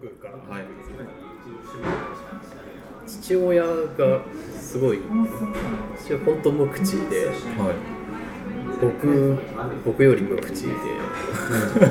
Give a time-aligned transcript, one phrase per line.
[0.00, 0.64] 僕からはい。
[3.06, 4.20] 父親が
[4.60, 4.98] すごい
[5.98, 7.36] 父親本当無口ではい
[8.80, 9.38] 僕
[9.84, 10.72] 僕より無口で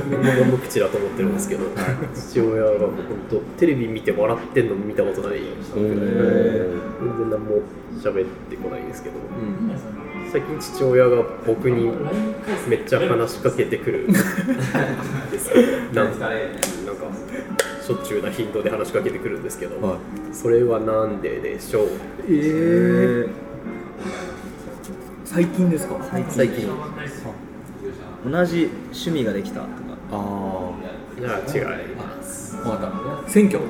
[0.09, 1.65] 僕も無口だと思ってるんですけど
[2.13, 2.93] 父親が本
[3.29, 5.39] 当テレビ見て笑ってんの見たことない
[5.73, 7.61] 全然何も
[7.99, 9.15] 喋ってこないんですけど
[10.31, 11.91] 最近父親が僕に
[12.69, 14.19] めっちゃ話しかけてくるんで
[15.39, 15.61] すけ
[15.93, 16.03] ど
[17.87, 19.99] しょっちゅうな頻度で話しかけてくるんですけど、はい。
[20.35, 21.87] それはなんででしょう？
[22.29, 23.29] ええ
[25.23, 25.95] 最近ですか？
[26.29, 26.67] 最近。
[28.29, 29.69] 同じ趣味ができたとか。
[30.11, 30.71] あ
[31.17, 31.59] いや違
[31.91, 32.57] います。
[32.61, 32.87] あ分か
[33.21, 33.63] った選挙？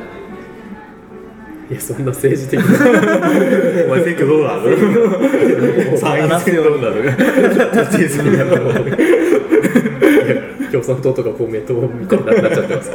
[1.70, 2.66] いやそんな政治的な。
[3.86, 4.63] お前選挙どうなの
[5.98, 6.96] 参院選どうな の
[10.71, 12.91] 共産党とか公明党みたいになっちゃってます。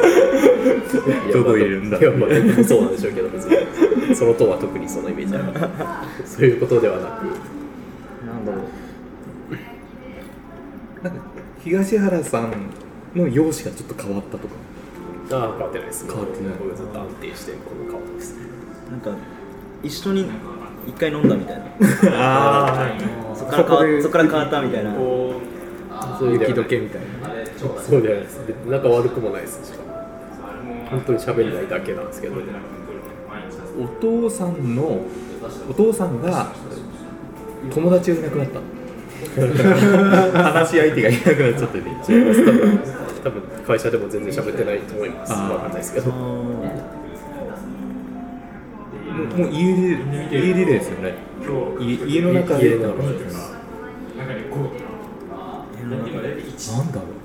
[1.32, 4.14] どこいるんだいやまあそうなんでしょうけど別に。
[4.14, 7.24] その党は特にそのイメージはそういうことではなく。
[8.26, 8.64] なんだろう。
[11.04, 11.20] なんか
[11.64, 12.52] 東原さん
[13.14, 14.54] の容姿がちょっと変わったとか。
[15.32, 16.06] ああ変わってないです。
[16.06, 16.52] 変わってない。
[16.58, 18.36] 僕ずっと安定してこの顔です。
[18.90, 19.10] なんか
[19.82, 20.26] 一緒に
[20.86, 21.64] 一回飲んだみたいな。
[22.12, 22.94] あ
[23.34, 24.92] そっから変わそこでそっから変わったみたいな
[26.18, 27.06] そういう雪解けみたいな。
[27.58, 29.92] そうじゃないですで仲悪くもないですしかも。
[30.90, 32.36] 本当に喋んないだけなんですけど。
[33.80, 35.00] お父さんの
[35.68, 36.52] お父さんが
[37.72, 38.60] 友達がいなくなった。
[40.42, 41.84] 話し相手がいなくなっちゃってね。
[42.08, 42.80] 違います多分
[43.24, 45.32] 多分会社でも全然喋ってないと思います。
[45.32, 45.48] あー。
[45.52, 46.10] わかんないですけど。
[46.10, 46.62] も
[49.38, 49.98] う家で
[50.32, 51.14] 家でですよね。
[51.80, 52.68] 家家の中で。
[52.68, 53.24] 家の中で
[56.70, 57.22] なんだろう。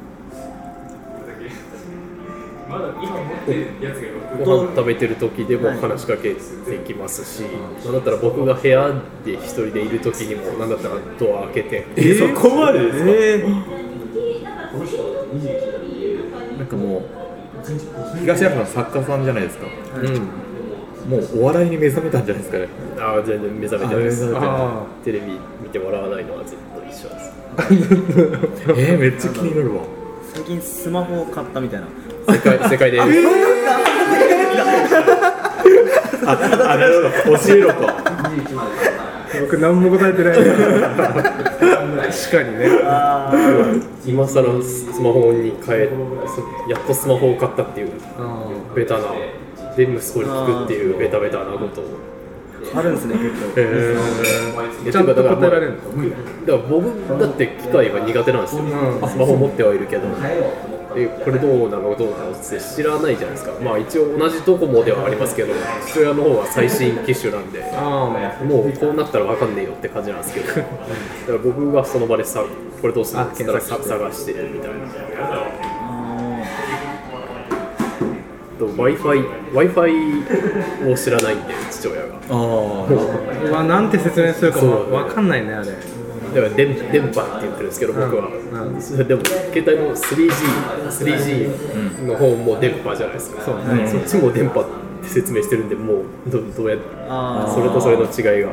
[4.44, 6.42] ご飯食べてる時でも話しかけて
[6.86, 7.42] きますし、
[7.86, 8.90] なんだったら僕が部屋
[9.24, 13.44] で一人でいる時にもなんだったらドア開けて、えそこまでですか、え
[16.58, 17.02] なんかもう
[18.20, 19.68] 東山さん作家さんじゃないですか。
[19.96, 20.48] うん
[21.08, 22.68] もうお笑いに目覚めたんじゃないですかね。
[23.00, 24.34] ああ全然目覚めてないです。
[25.04, 27.34] テレビ見て笑わないのはずっと一緒です。
[28.78, 29.84] えー、めっちゃ気になるわ。
[30.34, 31.88] 最近スマホを買ったみたいな。
[32.34, 33.00] 世界世界で。
[36.28, 37.88] ああなるほど教えろと
[39.42, 43.32] 僕何も答えてない確かにねあ
[44.06, 45.90] 今更スマホに変え
[46.26, 47.92] そやっとスマホを買ったっていう
[48.76, 49.06] ベタな
[49.78, 51.86] で息子に聞くっていうベタベタなことを。
[52.76, 53.54] あるんですね 結構。
[53.56, 53.96] え
[54.88, 55.78] えちゃんとだから答えられるの？
[56.46, 59.10] だから僕だって機械が苦手なんですよ、うん。
[59.10, 60.02] スマホ持ってはいるけど、
[60.96, 63.52] えこれどうなのどうなのって知らないじゃないですか。
[63.64, 65.54] まあ一応同じドコモではありますけど
[65.88, 67.64] 父親の方は最新機種なんで。
[67.74, 68.10] あ
[68.44, 70.48] もうこうなったら分かんねえよって感じなんですけど。
[70.58, 70.66] だか
[71.28, 72.44] ら僕がその場でさ
[72.82, 73.26] これどうするの？
[73.28, 74.78] って言ったらさ探してるみたいな。
[75.24, 75.48] あ
[78.66, 79.20] w i f i
[79.54, 79.92] w i f i
[80.92, 82.08] を知らないんで父親が。
[82.08, 82.34] ー、あ
[83.50, 84.94] あまあなんて説明するかそう。
[84.94, 85.68] わかんないねあれ。
[85.68, 85.80] だか
[86.42, 88.32] ら電電波って言ってるんですけど僕は、う
[88.78, 88.82] ん。
[88.82, 93.88] それでも携帯の 3G3G の方も電波じゃないですか、そうね。
[93.88, 94.66] そっちも電波っ
[95.04, 96.76] て説明してるんでもうどどうや
[97.08, 97.54] あー。
[97.54, 98.08] それとそれの違
[98.40, 98.52] いが。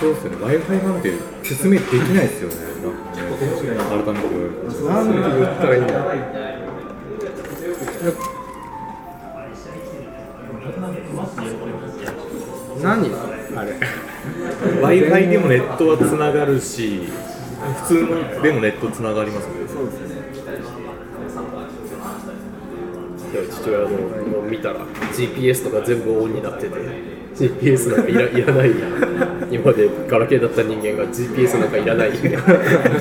[0.00, 0.36] そうですよね。
[0.40, 2.54] W i f i なんて説明できないですよね。
[2.84, 4.26] なんかね改めて
[4.84, 5.92] なんて言ったらいいんだ
[12.84, 13.10] 何？
[13.56, 13.72] あれ。
[14.80, 17.08] W i f i でもネットはつながるし
[17.86, 19.68] 普通のでもネットつながりますよね。
[19.68, 20.14] そうですね
[23.50, 23.88] 父親の
[24.42, 27.24] の見たら GPS とか全部オンになってて。
[27.34, 28.70] GPS なんかいらいらない
[29.50, 32.18] 今までガラケーだった人間が GPS なんかいらないど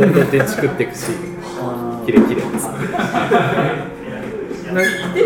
[0.07, 1.11] んどん電池食っていくし
[2.03, 2.41] キレキレ。
[2.41, 2.67] です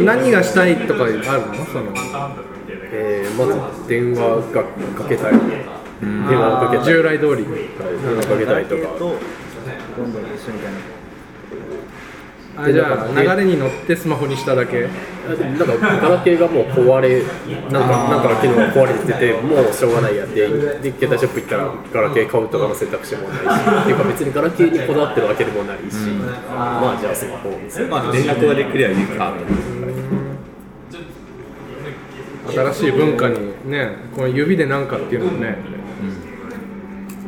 [0.04, 1.24] な何がしたいとかあるの？
[1.68, 1.94] その
[2.92, 3.46] えー、ま
[3.82, 5.34] ず電話がかけたい。
[6.00, 7.56] 電話をかけ従来通り電
[8.16, 8.84] 話かけたいとか
[12.60, 15.58] あじゃあ流れに乗ってスマホにしただけなん。
[15.58, 17.22] かガラケーがもう壊れ
[17.72, 17.84] なん。
[17.84, 18.22] かなん。
[18.24, 25.96] か機能が壊れててもうしょうがないやってで携帯ショップ行ったらガラケー買うとかの選択肢もないしっていうか別にガラケーにこだわってるわけでもないし、
[26.50, 29.34] まあじゃあスマホを見せる連絡ができりゃいいか
[32.48, 35.58] 新しい文化にねこの指でなんかっていうのもね。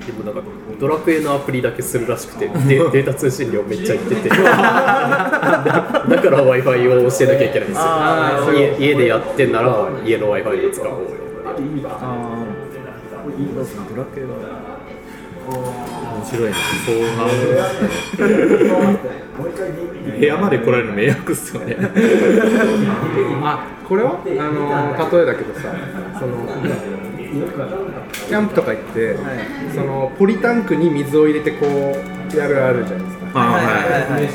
[0.06, 0.42] でもなんか
[0.80, 2.54] ドラクエのアプリだけするらしくてで
[2.90, 4.30] データ通信量めっちゃいってて。
[4.30, 8.54] だだから w i f i を教えなきゃいけないんですよ。
[8.54, 11.20] 家家でやってんなら家の w i f i を使おうよ
[14.04, 16.56] って面白いな。
[16.86, 16.96] そう
[20.20, 21.78] 部屋まで来られるの迷惑っすよね。
[23.44, 24.20] あこれは？
[24.20, 24.20] あ
[24.52, 25.74] の例えだけどさ
[26.20, 26.46] その
[28.28, 29.16] キャンプとか行って、
[29.74, 33.28] そのポリタンクに水を入れてこうやるあるじゃないですか。
[33.36, 34.28] あはい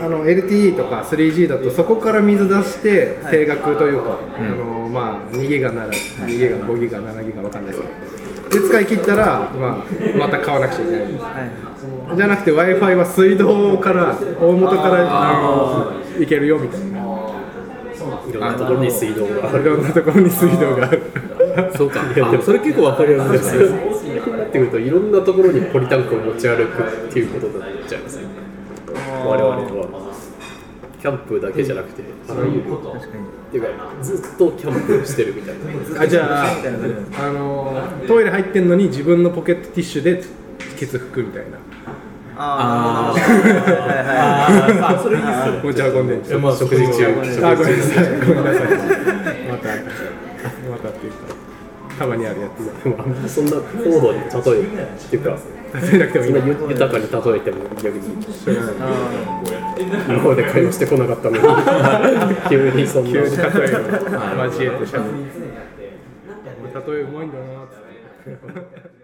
[0.00, 8.26] あの LTE とか 3G だとそこから水出して定額というか、あのまあ、2ギガなら2ギガ5ギガ7ギガわかんないですけど。
[8.48, 12.16] で使い切ったら、まあ、また買わなくちゃいけない。
[12.16, 17.06] じゃなくて w i f i は水道から大元からあのいけるよみたいな。
[18.28, 19.62] いろんなところに水道がある。
[19.62, 21.02] いろんなところに水道がある。
[21.76, 22.00] そうか。
[22.22, 23.96] あそれ結構わかりやすいですね。
[24.26, 28.45] そうなってくるといろんなところにポリタンクを持ち歩くっていうことになっちゃいますね
[29.26, 30.14] 我々は
[31.00, 32.64] キャンプだけじゃなくてあらゆるっ
[33.50, 33.68] ていうか
[34.02, 35.54] ずっとキャンプしてるみたい
[35.94, 36.00] な。
[36.02, 36.56] あじゃあ
[37.28, 40.22] あのトイレ入ってんのに自分のポケットティッシュで
[40.78, 41.58] ケツ拭くみたいな。
[42.38, 44.44] ああ
[44.94, 47.06] あそれいいっすよ持ち運んで食事中
[47.46, 48.04] あごめんなさい。
[48.20, 48.66] ごめんなさい。
[49.48, 49.68] また
[50.70, 51.45] またっていうか
[51.98, 52.84] たまにあるやつ。
[52.84, 55.38] でもあんまそんな高度に例えっていうか
[55.74, 58.26] 例えなくてもそん豊かに例えても逆に。
[60.08, 61.42] 今まで会話してこなかったのに。
[62.48, 63.10] 急にそんな。
[63.10, 65.14] 急に例えを交 えてしゃべる。
[66.76, 68.95] 例えうまいんだなって